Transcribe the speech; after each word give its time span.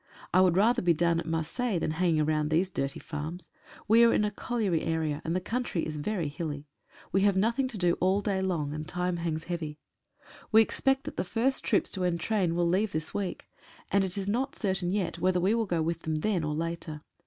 I 0.33 0.41
would 0.41 0.57
rather 0.57 0.81
be 0.81 0.95
down 0.95 1.19
at 1.19 1.27
Marseilles 1.27 1.79
than 1.81 1.91
hanging 1.91 2.25
round 2.25 2.49
these 2.49 2.71
dirty 2.71 2.99
farms. 2.99 3.49
We 3.87 4.03
are 4.03 4.11
in 4.11 4.25
a 4.25 4.31
colliery 4.31 4.81
area, 4.81 5.21
and 5.23 5.35
the 5.35 5.39
country 5.39 5.85
is 5.85 5.97
very 5.97 6.27
hilly. 6.27 6.65
We 7.11 7.21
have 7.21 7.37
nothing 7.37 7.67
to 7.67 7.77
do 7.77 7.93
all 8.01 8.19
day 8.21 8.41
long, 8.41 8.73
and 8.73 8.87
time 8.87 9.17
hangs 9.17 9.43
heavy. 9.43 9.77
We 10.51 10.63
expect 10.63 11.03
that 11.03 11.17
the 11.17 11.23
first 11.23 11.63
troops 11.63 11.91
to 11.91 12.03
entrain 12.03 12.55
will 12.55 12.67
leave 12.67 12.93
this 12.93 13.13
week, 13.13 13.47
and 13.91 14.03
it 14.03 14.17
is 14.17 14.27
not 14.27 14.55
certain 14.55 14.89
yet 14.89 15.19
whether 15.19 15.39
we 15.39 15.53
will 15.53 15.67
go 15.67 15.83
with 15.83 15.99
them 15.99 16.15
then 16.15 16.43
or 16.43 16.55
later. 16.55 17.03